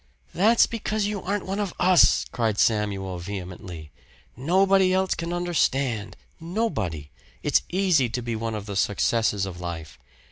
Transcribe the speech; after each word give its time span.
"That's 0.33 0.65
because 0.65 1.05
you 1.05 1.21
aren't 1.21 1.45
one 1.45 1.59
of 1.59 1.75
us!" 1.79 2.25
cried 2.31 2.57
Samuel 2.57 3.19
vehemently. 3.19 3.91
"Nobody 4.35 4.91
else 4.91 5.13
can 5.13 5.31
understand 5.31 6.17
nobody! 6.39 7.11
It's 7.43 7.61
easy 7.69 8.09
to 8.09 8.21
be 8.23 8.35
one 8.35 8.55
of 8.55 8.65
the 8.65 8.75
successes 8.75 9.45
of 9.45 9.61
life. 9.61 9.99